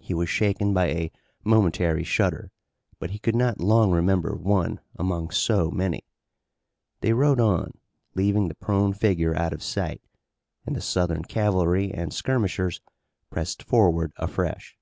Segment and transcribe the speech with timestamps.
[0.00, 1.12] He was shaken by a
[1.44, 2.50] momentary shudder,
[2.98, 6.02] but he could not long remember one among so many.
[7.02, 7.78] They rode on,
[8.16, 10.02] leaving the prone figure out of sight,
[10.66, 12.80] and the Southern cavalry and skirmishers
[13.30, 14.76] pressed forward afresh.